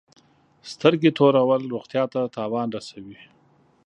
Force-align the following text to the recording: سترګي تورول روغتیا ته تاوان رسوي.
سترګي 0.71 1.11
تورول 1.17 1.63
روغتیا 1.73 2.03
ته 2.13 2.19
تاوان 2.35 2.67
رسوي. 2.77 3.19